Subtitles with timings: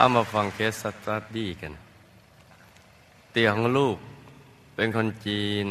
[0.00, 1.72] เอามาฟัง case study กัน
[3.32, 3.96] เตี่ยของลูก
[4.74, 5.66] เป็นคนจีน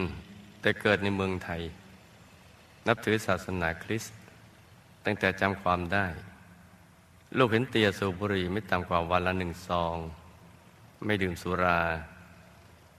[0.61, 1.61] แต่เกิดในเมืองไทย
[2.87, 4.17] นับถือศาสนาคริสต์
[5.05, 6.07] ตั้งแต่จำความได้
[7.37, 9.95] ลูกเห็นเตี่ยสูบบุหรี่ไม่ต่ำกว่าวันละหนึ่งซอง
[11.05, 11.81] ไม่ดื่มสุรา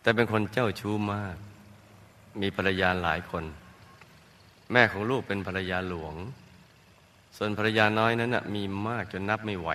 [0.00, 1.36] แต่เป็นคนเจ้าชู้มาก
[2.40, 3.44] มีภรรยาหลายคน
[4.72, 6.14] แม่ของลูกเป็นภรรยาหลวง
[7.36, 9.70] ส่วนภรรยาน้อยนั้นนะมีมากจนนับไม่ไหว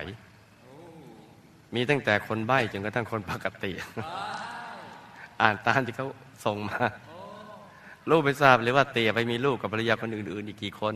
[1.74, 3.72] มีตั้งแต่คนใบ้จนกระทั่งคนปกติ
[5.42, 6.08] อ่านตามที่เขา
[6.44, 6.84] ส่งมา
[8.10, 10.94] ลูกไม่ทราบเลยว่าเตียไปมีลูกกับภรรยาคนอื่น ๆ อีกกี่คน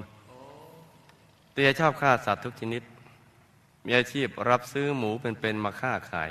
[1.53, 2.83] เตียชอบฆ่าสัตว์ทุกชนิด
[3.85, 6.31] มีอาชีพรับซื้อหมูเป็นๆมาฆ่าขาย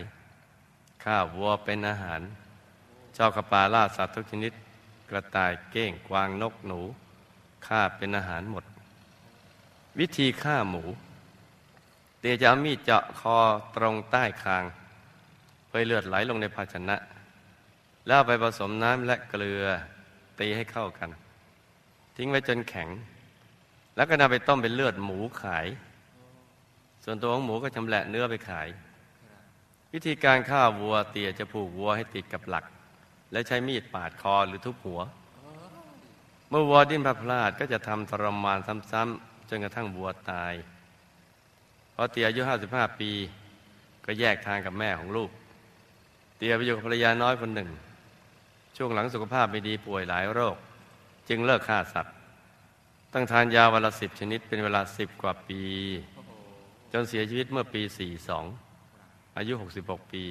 [1.03, 2.21] ฆ่าวัวเป็นอาหาร
[3.17, 4.51] ชอบกระปาล่าสัตว์ทุกชนิด
[5.09, 6.79] กระต่ายเก้งกวางนกหนู
[7.67, 8.63] ฆ่าเป็นอาหารหมด
[9.99, 10.83] วิธีฆ่าหมู
[12.19, 13.37] เตียจะเอามีดเจาะคอ
[13.75, 14.63] ตรงใต้คาง
[15.67, 16.97] เพื่อเลือดไหลลงในภาชนะ
[18.07, 19.63] แล้วไปผสมน้ำและเกลือ
[20.39, 21.09] ตีให้เข้ากัน
[22.15, 22.89] ทิ้งไว้จนแข็ง
[23.95, 25.67] แล้วก็นำไปต้มเป็นเลือดหมูขาย
[27.03, 28.67] ส่วนตัวของหมูก็ชำแหละเนื้อไปขาย
[29.93, 32.65] วิธีการฆ่าวัวเตียจะผูกวัวให้ติดกับหลัก
[33.31, 35.01] และใช้มีดปาดคอหรือทุบหัว
[36.49, 38.59] เมื่อวัวดิ้นพลาดพลาดก็จะทำทรมาน
[38.91, 40.53] ซ้ำๆจนกระทั่งวัวตาย
[41.99, 43.11] พอเตียอายุห้าสิบห้าปี
[44.05, 45.29] ก็แยกทางกับแม่ของลูก
[46.37, 47.69] เตียไปอยู่กับภรรยาน้อยคนหนึ่ง
[48.77, 50.55] ช่วงหลังสุขภาพไม่ดีป่วยหลายโรค
[51.29, 52.13] จึงเลิกฆ่าสัตว์
[53.13, 55.61] ตั้งทานยาวันละสิบชนิดเป็นเวลาสิบกว่าปี
[56.93, 58.45] จนเสียชีวิตเมื่อปีสี่สอง
[59.37, 60.23] อายุหกสิบหกปี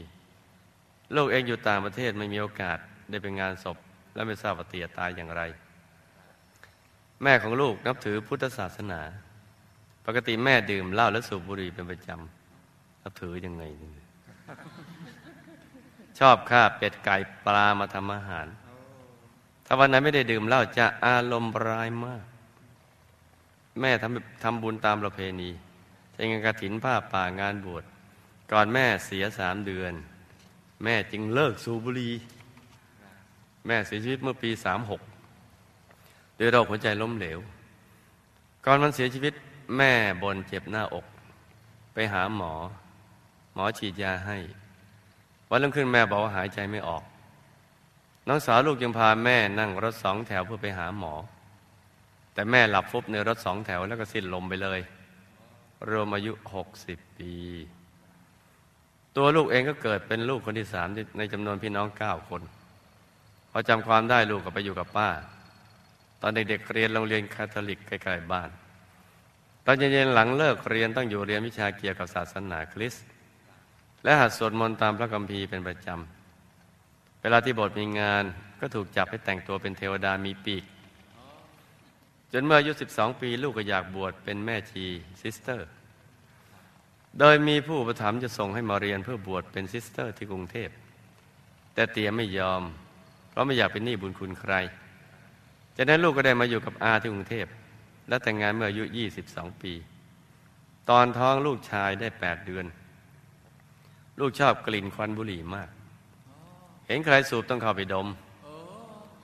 [1.17, 2.79] ลูกเองอยู่ต่างประเทศไม่มีโอกาส
[3.11, 3.77] ได้ไปงานศพ
[4.15, 5.43] และไม่ทราบว่าเตียตายอย่างไร
[7.23, 9.01] แม่ของลูกนับถือพุทธศาสนา
[10.07, 13.65] ปกติแม่ดื่มเหล้าและสูบบุหรี่เป็นประจำนับถือยังไง
[16.19, 18.47] ชอบฆ่าเป็ดไก่ปลามาทำอาหาร
[19.67, 22.25] ถ้าวันไหนไม่ได้ดื่มเหล้าจะอารมณ์ร้ายมาก
[23.81, 25.51] แม่ทำทำบุญตามประเพณี
[26.13, 27.85] ใช้งินกระถินผ้าป่างานบวช
[28.53, 29.93] ก่อนแม่เสียสามเดือน
[30.85, 32.15] แม่จึงเลิกสูบบุหรี่
[33.67, 35.01] แม่เสียชีวิตเมื่อปีสามหก
[36.39, 37.39] ด้วยโรคหัวใจล้มเหลว
[38.65, 39.35] ก่อนมันเสียชีวิต
[39.77, 41.07] แม่บนเจ็บหน้าอก
[41.93, 42.53] ไปหาหมอ
[43.55, 44.39] หมอฉีดยาให้
[45.51, 47.03] วันรุ่งขึ้นแม่บอกว่าหายใจไม่ออก
[48.29, 51.15] น้องสาวลูกยังพาแม่นั่งรถสองแถวเพื่อไปหาหมอ
[52.33, 54.81] แต่แม่หลับฟุบในรถสองแถวแล้วก็สิ้นลมไปเลย
[55.91, 57.33] รวมอายุหกสิบปี
[59.17, 60.89] ตัวลูกเองก็เกิดเป็นลูกคนที่สาม
[61.19, 62.43] ในจำนวนพี่น้องเก้าคน
[63.51, 65.09] พอจำความได้ลูกก็ไปอยู่กับป้า
[66.21, 68.51] ตอนเด็กๆเรียนโรงเรียนคาทอลิกใกล้ๆบ้าน
[69.69, 73.07] ตอนเย็นๆหลังเลิกเรียนต้องอยู่เรียนวิชาเกี่ยวกับศาสนาคริสต์
[74.05, 78.25] และหัดสวดมนต์ตามพระคัมภีร์เป็นประจำ เวลาที่โบสถ์มีงาน
[78.61, 80.65] ก็ถูกจับให้แต่งตัวเป็นเทวดามีปีก
[82.33, 84.85] จนเมื่ออายุ 12 ปีลูกก็อยากบวชเป็นแม่ชี
[85.23, 85.69] ซิสเตอร์
[87.19, 90.71] โดยมีผู้อุปถัมภ์จะส่งให้มาเรียนเพื่อบวชเป็นซิสเตอร์ที่กรุงเทพ
[91.75, 92.63] แต่เตี่ยไม่ยอม
[93.31, 94.55] เพราะไม่อยากเป็นหนี้บุญคุณใคร
[95.77, 97.47] จากนั้นลูกก็ได้มาอยู่กับอาที่กรุงเทพ
[98.09, 98.85] และแต่งงานเมื่ออายุ
[99.23, 99.73] 22 ปี
[100.91, 102.67] ตอนท้องลูกชายได้ 8 เดือน
[104.21, 105.71] ลูกชอบกลิ่นควันบุหรี่มาก
[106.87, 108.07] เห็นใครสูบต้องเข้าไปดม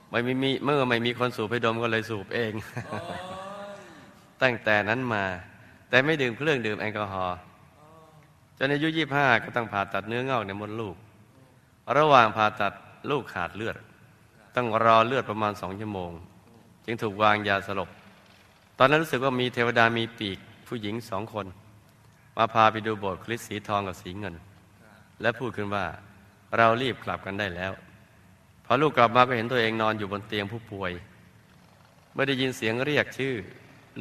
[0.09, 0.33] ไม่มี
[0.65, 2.53] เมื่อไม่มีคนสูบให้ดมก็เลยสูบเอง
[4.41, 5.23] ตั้งแต่นั้นมา
[5.89, 7.37] แต่ไม่ดื่มเครื่องดื่มแอลกอฮอล์
[8.57, 10.95] จนอายุยี่ห้าก็ต้องผ่าตัดเนื้องอกในมดลูก
[11.97, 12.73] ระหว่างผ่าตัด
[13.11, 13.75] ลูกขาดเลือด
[14.55, 16.11] ต้องรอเลือดประมาณสองชั่วโมง
[16.85, 17.89] จึงถูกวางยาสลบ
[18.77, 20.37] ตอนนั้นรู้สึกว่ามีเทวดามีปีก
[20.67, 21.45] ผู้หญิงสองคน
[22.37, 24.35] มาพาไปดูโบสถ์คริสสีทองกับสีเงิน
[25.21, 25.85] และพูดขึ้นว่า
[26.57, 27.71] เรารีบกลับกันได้แล้ว
[28.65, 30.91] พอลูกกลับมาก็เห็นตัวเองนอนอยู่บนเตียงผู้ป่วย
[32.13, 33.33] เมื่อได้ยินเสียงเรียกชื่อ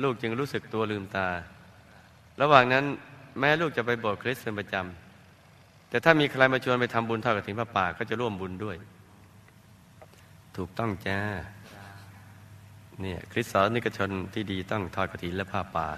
[0.03, 1.29] ลูกจึงรู้สึกตัวลืมตา
[2.41, 2.85] ระหว่างนั้น
[3.39, 8.77] แม่ลูกจะไปโบสถ์คริสเป็นประจำแต่ถ้ามีใครมาชวนไปทำบุญเทอดกระถิ่นพระป่าก็จะร่วมบุญด้วย
[10.57, 11.19] ถูกต้องจ้า
[13.01, 15.89] เนี่ยคริสต์สอนนิกชนที่ดีต้องทอดกระถิ่นและผ้าป่า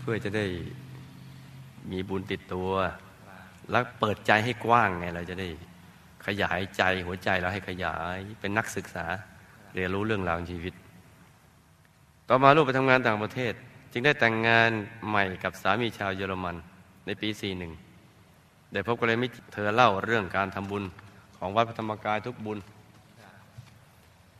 [0.00, 0.46] เพื่อจะได้
[1.90, 2.70] มีบุญติดตัว
[3.70, 5.48] แล้วเปิดใจให้กว้างไงเราจะได้
[6.26, 9.06] ขยายใจหัวใจเราให้ขยายเป็นนักศึกษา
[9.74, 10.74] เรียนรู้เรื่องราวชีวิต
[12.28, 13.52] ต่อมาลูกไปทำงานต่างประเทศ
[13.92, 14.70] จึงได้แต่งงาน
[15.08, 16.56] ใหม่กับสามีชาวเยอรมัน
[17.06, 17.28] ในปี
[18.00, 20.84] 41 ได้พบกันเลยมิเธอเล่าเรื่องการทำบุญ
[21.38, 22.58] ของวัดพระธรรมกายทุกบุญ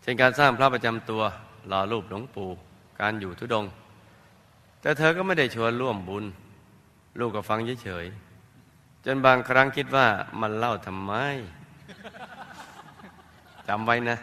[0.03, 1.23] เช่นการสร้างพระประจำตัว
[1.69, 2.49] หล่อรูปหลวงปู่
[3.01, 3.65] การอยู่ทุดง
[4.81, 6.25] แต่เธอก็ไม่ได้ชวนร่วมบุญ
[7.19, 10.07] ลูกก็ฟังเฉยๆจนบางครั้งคิดว่า
[10.41, 11.13] มันเล่าทำไม
[13.69, 14.17] จำไว้นะ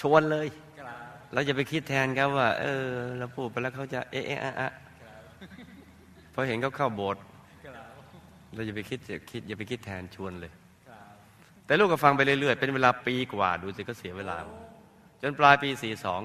[0.00, 0.48] ชวนเลย
[1.32, 2.84] เราจะไปคิดแทนครับว่า เออ
[3.18, 4.68] เราพูดไปแล้วเขาจะ เอ๊ะอะอะ
[6.32, 7.22] พอเห็นเขาเข้าโบสถ์
[8.54, 10.52] เราจะไปคิดจะคิดอย่าไปคิดแทนชวนเลย
[11.66, 14.36] แต่ลูกก็ฟังไปเรื่อยๆ เป็นเวลาปีกว่าดูสิก็เสียเวลา
[15.22, 16.22] จนปลายปีสี่สอง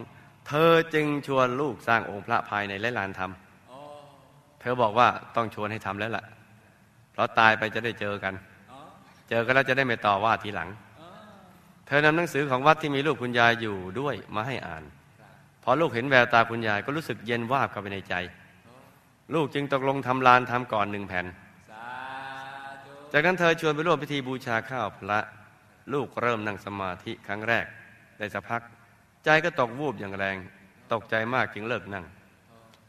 [0.48, 3.32] เธอจึงชวนลูกสร้างองค์พระภายในและลานธรรม
[4.62, 6.24] เธอบอกว่าต้องชวนให้ทำแล้วล่ะ
[7.12, 8.34] เพราะตายไปจะได้เจอกัน
[9.30, 10.70] เจอกันแล้วจะได้ไม่ต่อว่าทีหลัง
[11.88, 14.84] เธอนำหนังสือของวัดที่มีลูกคุณยายอยู่ด้วยมาให้อ่าน
[15.64, 18.14] พอลูกเห็นแววตาคุณยายก็รู้สึกเย็นวาบเข้าไปในใจ
[19.34, 21.26] ลูกจึงตกลงทำลานทำก่อนหนึ่งแผ่น
[23.12, 25.20] จากนั้นเธอชวนไปร่วมพิธีบูชาข้าวพระ
[25.94, 27.66] ลูกเริ่มนั่งสมาธิครั้งแรก
[28.18, 28.62] ได้สักพัก
[29.26, 30.38] ใจก็ตกวูบอย่างแรง
[30.94, 32.06] ตกใจมากจึงเลิกนั่ง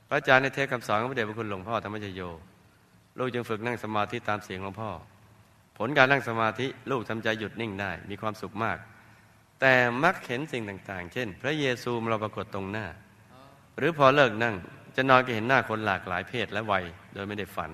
[0.08, 2.20] พระอาจารย์ในเทศคำสอนของพระเดชพระคุณหลวงพ่อธรรมชโย
[3.18, 4.90] ลูกจึงฝึกนั่งสมาธิตามเสียงหลวงพ่อ
[5.78, 8.78] ผลการนั่งสมาธิลูกทำใจหยุดนิ่งได้มีความสุขมาก
[9.60, 9.72] แต่
[10.04, 12.86] มักเห็นสิ่งต่างๆ เช่น พระเยซูมาปรากฏตรงหน้า
[13.78, 14.54] หรือพอเลิกนั่ง
[14.96, 16.84] จะนอนก็เห็นหน้าคนหลากหลายเพศและวัย
[17.14, 17.70] โดยไม่ได้ฝัน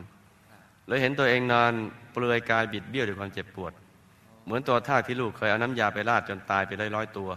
[0.89, 1.73] เลยเห็นตัวเองนอน
[2.13, 3.73] เปลือยกายบิดเบี้ยวด้วยความเจ็บปวด
[4.45, 7.31] เหมือนตัวทากที่ลูกเคยเอาน้ำยาไปราดจนตายไปร้อยร้อยตัว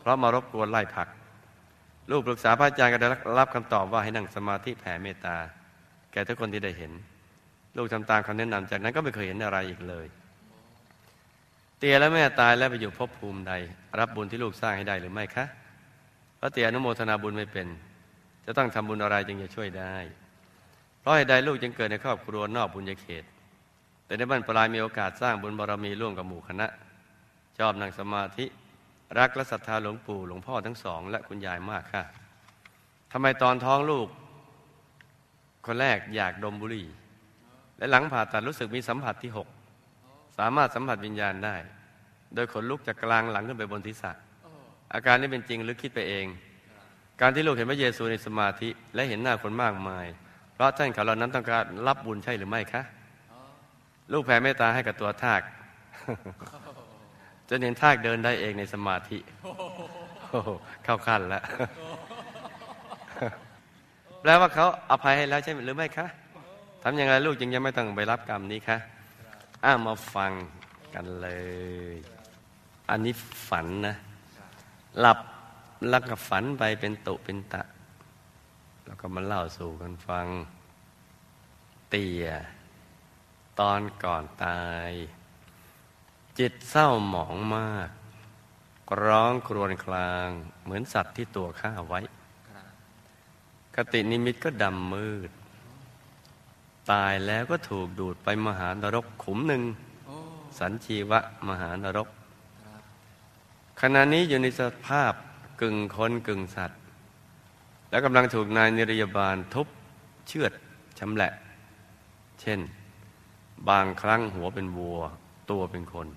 [0.00, 1.08] เพราะมารบกวนไล่ผัก
[2.10, 3.08] ลูกปรึกษาพระอาจารย์ก็ได้
[3.38, 5.36] รับคำตอบว่าให้นั่งสมาธิแผ่เมตตา
[6.12, 6.92] แก่ทุกคนที่ได้เห็น
[7.76, 10.06] ลูกทำตามคำแนะนำจากนั้นก็ไม่เคยเห็นอะไรอีกเลย
[11.78, 13.52] เตียและแม่ตายแล้วไปอยู่ภพภูมิใด
[13.98, 15.44] รับบุญที่ลูกสร้างให้ได้หรือไม่คะ
[16.36, 17.66] เพราะเตียอนุโมทนาบุญไม่เป็น
[18.46, 19.96] จะต้องทำบุญอะไรจึงจะช่วยได้
[21.02, 23.24] เพราะเหตุใดลูกจึงเกิดในครอบครัวนอกบุญญาเขต
[24.06, 26.66] แต่ในบ้านปลายมีโอกาสสร้างบุญบารมีร่วมกับหมู่คณะ
[27.58, 28.44] ชอบนั่งสมาธิ
[29.18, 32.02] รักและศรัทธาหลวงปู่หลวงพ่อทั้งสอง และคุณยายมากค่ะ
[33.12, 34.08] ทำไมตอนท้องลูก
[35.66, 36.86] คนแรกอยากดมบุหรี่
[37.78, 39.48] และหลังผ่าตัดรู้สึกมีสัมผัสที่หก
[40.38, 41.56] สามารถสัมผัสวิญญาณได้
[42.34, 44.12] โดยขนลุกจากกลางหลังขึ้นไปบนศีรษะ
[44.94, 46.26] อาการนี้เป็นจริงหรือคิดไปเอง
[47.20, 50.06] การที่ลูกเห็นพระเยซูในสมาธิ และเห็นหน้าคนมากมาย
[50.62, 52.82] ราะท่านเขาเหล่านั้นต้องการรับบุญใช่หรือไม่คะ
[54.12, 55.42] ลูกแผ่เมตตาให้กับตัวทาก
[57.48, 59.18] จนเห็นทากเดินได้เองในสมาธิ
[60.84, 61.42] เข้าขั้นแล้ว
[64.20, 66.06] แปลว่าเขาอภัยให้แล้วใช่หรือไม่คะ
[66.82, 68.78] ทำยังไงลูกจึงยังไม่ต้องไปรับกรรมนี้คะ
[69.64, 70.32] อ้ามาฟัง
[70.94, 71.28] กันเล
[71.94, 71.96] ย
[72.90, 73.14] อันนี้
[73.48, 73.96] ฝันนะ
[75.00, 75.18] หลับ
[75.88, 77.62] แล้วก็ฝันไปเป็นตุเป็นตะ
[78.92, 80.26] แล้วก็มาเล่าสู่กันฟัง
[81.90, 82.26] เตี่ย
[83.60, 84.90] ตอนก่อนตาย
[86.38, 87.88] จิตเศร้าหมองมาก
[89.02, 90.28] ร้องครวญคราง
[90.62, 92.00] เหมือนสัตว์ที่ตัวฆ่าไว้
[93.76, 95.30] กตินิมิตก็ดำมืด
[96.90, 99.62] ตายแล้วก็ถูกดูดไปมหานรกขุมหนึ่ง
[100.58, 102.08] สันชีวะมหานรก
[103.80, 105.12] ขณะนี้อยู่ในสภาพ
[105.60, 106.81] กึ่งคนกึ่งสัตว์
[107.92, 109.66] แล้วกำลังถูกนายนิรยาบาลทุบ
[110.28, 110.52] เชือด
[110.98, 111.32] ชำแหละ
[112.40, 112.60] เช่น
[113.68, 114.98] บางครั้งหัวเป็นวัว
[115.50, 116.08] ตัวเป็นคน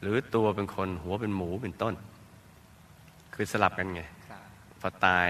[0.00, 1.94] หรือตัวเป็นคนหัวเป็นหมูเป็นต้น
[3.34, 4.02] คือสลับกันไง
[4.80, 5.28] พอตาย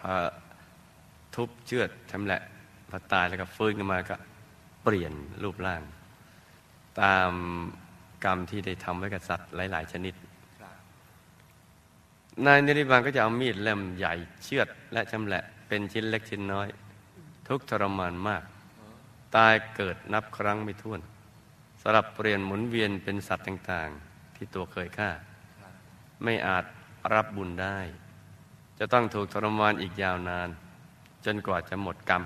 [0.00, 0.10] พอ
[1.34, 2.40] ทุบเชือดชำแหละ
[2.90, 4.16] พอตายแล้วก็ฟื้นขึ้นมาก็
[4.82, 5.12] เปลี่ยน
[5.42, 5.82] รูปร่าง
[7.00, 7.30] ตาม
[8.24, 10.14] กรรมที่ได้ทำไว้กับสัตว์หลาย ๆ ชนิด
[12.46, 14.14] นายนิริบาลก็จะเอามีดเล่มใหญ่
[14.44, 16.68] เชือดและชำแหละเป็นชิ้นเล็กชิ้นน้อย
[17.48, 18.42] ทุกทรมานมาก
[19.36, 21.00] ตายเกิดนับครั้งไม่ถ้วน
[21.82, 25.10] สลับเปลี่ยนหมุนเวียนเป็นสัตว์ต่างๆ ที่ตัวเคยฆ่า
[26.22, 26.64] ไม่อาจ
[27.14, 27.78] รับบุญได้
[28.78, 30.48] จะต้องถูกทรมานอีกยาวนาน
[31.24, 32.22] จนกว่าจะหมดกรรม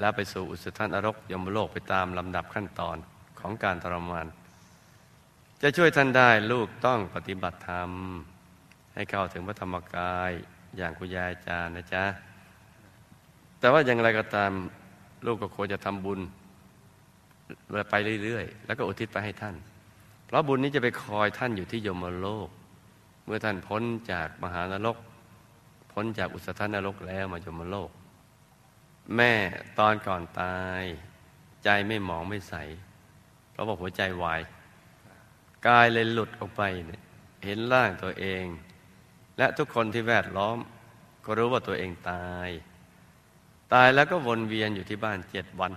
[0.00, 2.96] แล้วไปสู่อุสุธานอรกยมโลกไปตามลำดับขั้นตอน
[3.40, 4.26] ของการทรมาน
[5.62, 7.90] จะช่วยท่านได้ลูกต้องปฏิบัติธรรม
[8.98, 10.32] ให้เข้าถึงพระธรรมกาย
[10.76, 12.04] อย่างคุณยายอาจารย์นะจ๊ะ
[13.58, 14.52] แต่ว่าอย่างไรก็ตาม
[15.26, 16.20] ลูกก็ควรจะทำบุญ
[17.90, 19.56] ไปเรื่อยๆ แล้วก็อุทิศไปให้ท่าน
[20.26, 22.48] เพราะบุญนี้จะไปคอยท่านอยู่ที่ยมโลก
[23.24, 24.96] เมื่อท่านพ้นจากมหานรก
[25.92, 27.90] พ้นจากอุสธานรกแล้วมายมโลก
[29.16, 29.32] แม่
[29.78, 30.84] ตอนก่อนตาย
[31.64, 32.54] ใจไม่หมองไม่ใส
[33.50, 34.40] เพราะว่าหัวใจวาย
[35.66, 37.02] กายเลยหลุดออกไปเนี่ย
[37.44, 38.44] เห็นร่างตัวเอง
[39.38, 40.58] และทุกคนที่แวดล้อม
[41.24, 42.48] ก็รู้ว่าตัวเองตาย
[43.72, 45.72] ตายแล้วก็วนเวียนอยู่ที่บ้านเจ็ดวัน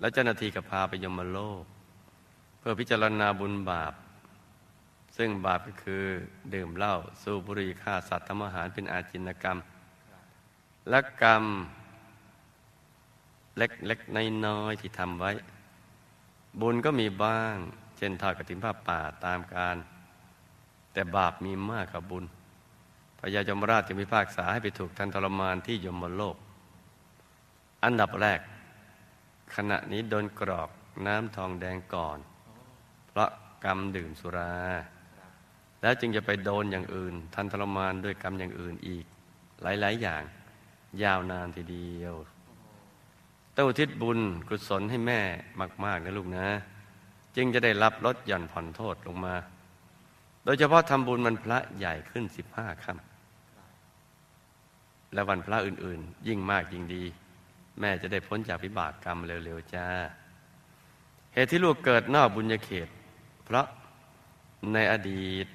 [0.00, 1.64] แล้วเจ้าหน้าที่ก็พาไปยมโลก
[2.58, 3.94] เพื่อพิจารณาบุญบาป
[5.16, 6.04] ซึ่งบาปก็คือ
[6.54, 9.58] ดื่มเหล้าสูบบุหรี่ฆ่าสัตว์ทำอาหารเป็นอาจินกรรม
[10.88, 11.44] และกรรม
[13.58, 15.30] เล็กๆน้อยๆที่ทำไว้
[16.60, 17.56] บุญก็มีบ้าง
[17.96, 19.76] เช่นทอดกระถิ่นผ้าป่าตามการ
[20.92, 22.24] แต่บาปมีมากกว่าบุญ
[23.20, 26.36] พญายมราชจึงพิพากษาให้ไปถูกทันทรมานที่ยมโลก
[27.84, 28.40] อันดับแรก
[29.54, 30.70] ขณะนี้โดนกรอก
[31.06, 32.18] น้ำทองแดงก่อน
[33.08, 33.30] เพราะ
[33.64, 34.54] กรรมดื่มสุรา
[35.82, 39.04] แล้วจึงจะไปโดนอย่างอื่น ทันทรมานด้วยกรรมอย่างอื่นอีก
[39.62, 40.22] หลาย ๆ อย่าง
[41.02, 42.14] ยาวนานทีเดียว
[43.54, 45.20] เต้าทิศบุญกุศลให้แม่
[45.84, 46.46] มาก ๆ นะลูกนะ
[47.36, 49.34] จึงจะได้รับลดหย่อนผ่อนโทษลงมา
[50.48, 57.04] ดยเฉพาะทำบุญมันพระใหญ่ขึ้นสิบห้าค่ำและวันพระอื่นๆ ยิ่งมากยิ่งดี
[57.80, 59.86] แม่จะได้พ้นจากวิบากกรรมเร็วๆจ้า
[61.34, 62.88] เหตุที่ลูกเกิดนอกบุญญาเขต
[63.44, 63.66] เพราะ
[64.72, 65.46] ในอดีต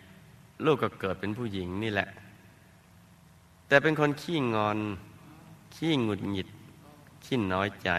[0.66, 2.10] ลูกก็เกิดเป็นผู้หญิงนี่แหละ
[3.68, 4.80] แต่เป็นคนขี้งอน
[5.76, 6.48] ขี้หงุดหงิด
[7.26, 7.90] ขี้น้อยใจ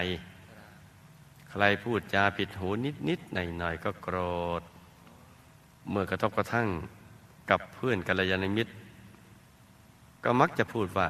[1.51, 4.17] ใครพูดจาผิดหูนิดนิดหน่อยหน่อยก็โกร
[4.61, 4.63] ธ
[5.91, 6.69] เมื่อกระทบกระทั่ง
[7.51, 8.73] กับเพื่อนกัลยาณมิตร
[10.25, 11.09] ก็มักจะพูดว่า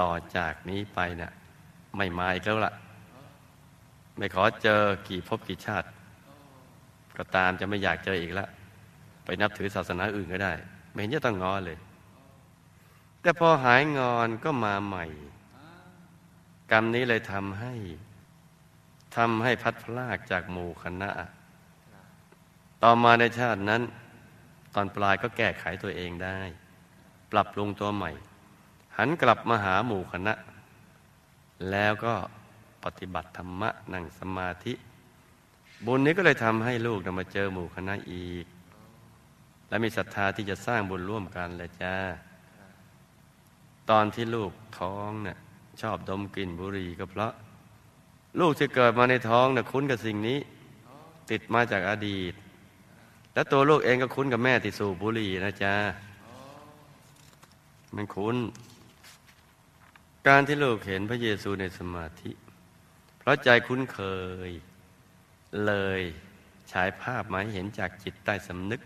[0.00, 1.32] ต่อจากนี้ไปนะ่ะ
[1.96, 2.74] ไม่มาอีกแล้วละ่ะ
[4.16, 5.88] ไม่ขอเจอกี่พบกี่ชาติ
[7.16, 8.48] ก็ตามจะไม่อยากเจออีกล้ว
[9.24, 10.52] ไปนับถือศาสนาอื่นก็ได้
[10.92, 11.78] ไม่เห็นจะต้องงอเลย
[13.22, 15.04] แต่พอหายงอนก็มาใหม่
[16.72, 17.74] กรรมนี้เลยทำให้
[19.16, 21.10] ทำให้พัดพลากจากหมู่คณะ
[22.82, 23.82] ต่อมาในชาตินั้น
[24.74, 26.38] ตอนปลายก็แก้ไขตัวเองได้
[27.32, 28.10] ปรับปรุงตัวใหม่
[28.96, 30.34] หันกลับมาหาหมู่คณะ
[31.70, 32.14] แล้วก็
[32.84, 34.72] ปฏิบัติธรรมะนั่งสมาธิ
[35.86, 38.46] บุญนี้ก็เลยทำให้ลูกนำมาเจอหมู่คณะอีก
[39.68, 41.94] และมีศรัทธาที่จะสร้างบุญร่วมกันเลยจ้า
[43.90, 45.38] ตอนที่ลูกท้องเนะ่ย
[45.80, 47.32] ชอบดมกลิ่นบุหรี่ก็เพราะ
[48.40, 50.38] ลูกที่เกิดมาในท้องนะ่ะคุ้นกับสิ่งนี้
[51.30, 52.34] ติดมาจากอดีต
[53.40, 55.74] และตัวลูกเองก็คุ้นกับแม่ที่สูบบุหรี่นะจ๊ะ
[57.94, 58.36] มันคุ้น
[60.28, 62.30] การที่ลูกเห็นพระเยซูในสมาธิ
[63.18, 64.00] เพราะใจคุ้นเค
[64.48, 64.50] ย
[65.66, 66.00] เลย
[66.72, 68.80] ฉายภาพมาหเห็นจากจิตใต้สำนึก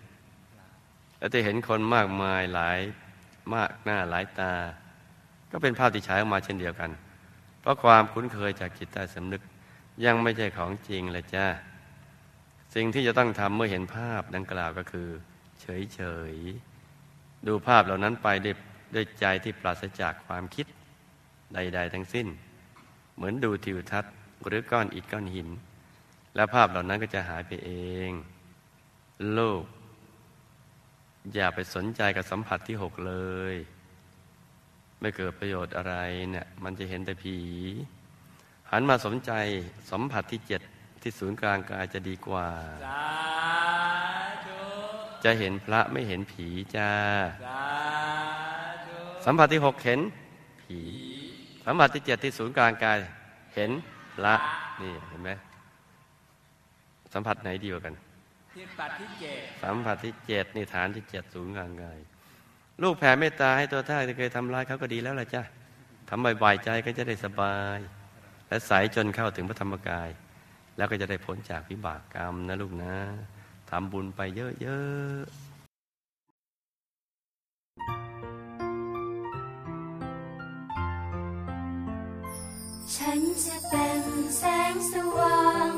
[1.18, 2.80] และจะเห็นคนมากมายหลาย
[3.54, 4.52] มากหน้าหลายตา
[5.50, 6.90] ก็เป็นภาพที่ฉายออกมาเช่นเดียวกัน
[7.60, 9.42] เพราะความคุ้นเคยจากจิตใต้สำนึก
[10.04, 11.46] ยังไม่ใช่ของจริงเลยจ้า
[12.74, 15.08] สิ่งที่จะต้องทำเมื่อเห็นภาพดังกล่าวก็คือ
[15.60, 16.00] เฉ
[16.32, 18.56] ยๆดูภาพเหล่านั้นไปด้วย
[18.94, 20.66] ด้วยใจที่ปราศจากความคิด
[21.54, 22.26] ใด ๆ ทั้งสิ้น
[23.16, 24.12] เหมือนดูทิวทัศน์
[24.46, 25.48] หรือก้อนอิฐก้อนหิน
[26.34, 27.70] แล้วภาพเหล่านั้นก็จะหายไปเอ
[28.08, 28.10] ง
[29.34, 29.62] โลก
[31.34, 33.14] อย่าไปสนใจกับสัมผัสที่หกเล
[33.52, 33.56] ย
[35.00, 35.94] ไม่เกิดประโยชน์อะไร
[36.30, 37.36] เนี่ยมันจะเห็นแต่ผี
[38.70, 39.32] หันมาสนใจ
[39.90, 40.60] สัมผัสที่เจ็ด
[41.04, 42.46] ที่ศูนย์กลางกายจะดีกว่า
[45.24, 46.46] จะเห็นพระไม่เห็นผี
[46.76, 46.90] จ้า
[49.24, 50.00] สัมผัสที่หกเห็น
[50.62, 50.78] ผี
[51.64, 52.98] สัมผัสที่เจ็ดที่ศูนย์กลางกาย
[53.54, 53.70] เห็น
[54.14, 54.34] พระ
[54.82, 55.30] นี่เห็นไหม
[57.14, 57.94] สัมผัสไหนดีกว่ากัน
[59.62, 61.98] สัมผัสที่เจ็ดนี่ฐานที่เจ็ดศูนย์กลางกาย
[62.82, 65.42] ลูกแผ่เมตตาให้ตัวท่านที่เคยทำร้ายเขาก็ดีแล้วล่ะจ้ะ
[66.08, 67.78] ทำบ่อยๆใจก็จะได้สบาย
[68.48, 70.10] และใสจนเข้าถึงพระธรรมกาย
[70.76, 72.94] แล้วก็จะได้พ้นจากวิบากกรรมนะลูกนะ
[73.70, 75.24] ทำบุญไปเยอะๆ
[82.94, 84.02] ฉันจะเป็น
[84.38, 85.38] แสงสว่า
[85.72, 85.73] ง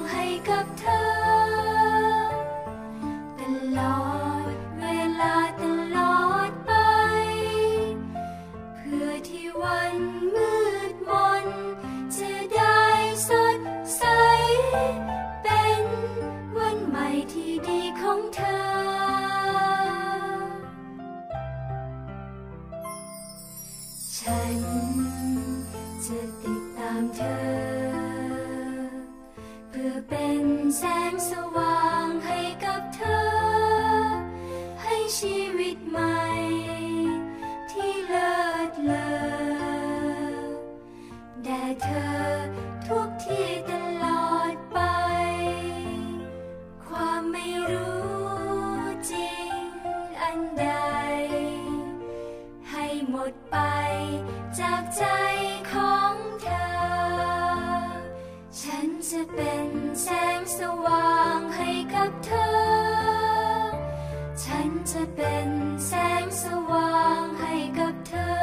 [64.99, 65.51] จะเป็น
[65.87, 68.37] แสงสว่างให้กับเธอ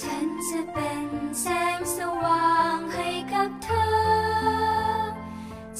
[0.00, 1.06] ฉันจะเป็น
[1.40, 3.94] แสงสว่างให้กับเธอ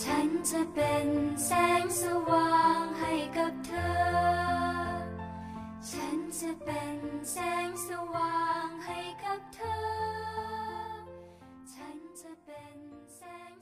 [0.02, 1.08] ฉันจะเป็น
[1.46, 1.50] แส
[1.80, 4.04] งสว่างให้กับเธอ
[5.90, 6.98] ฉันจะเป็น
[7.32, 7.36] แส
[7.66, 9.84] งสว่างให้กับเธอ
[11.74, 12.76] ฉันจะเป็น
[13.16, 13.52] แสง